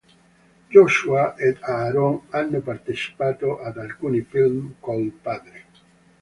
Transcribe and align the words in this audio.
Joshua 0.67 1.35
ed 1.37 1.57
Aaron 1.61 2.21
hanno 2.31 2.59
partecipato 2.61 3.59
ad 3.59 3.77
alcuni 3.77 4.21
film 4.23 4.77
col 4.79 5.11
padre. 5.11 5.65